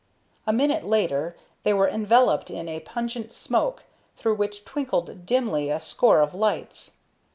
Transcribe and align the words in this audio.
A 0.47 0.51
minute 0.51 0.83
later 0.83 1.37
they 1.61 1.75
were 1.75 1.87
enveloped 1.87 2.49
in 2.49 2.67
a 2.67 2.79
pungent 2.79 3.31
smoke, 3.31 3.83
through 4.17 4.33
which 4.33 4.65
twinkled 4.65 5.27
dimly 5.27 5.69
a 5.69 5.79
score 5.79 6.21
of 6.21 6.33
lights. 6.33 6.93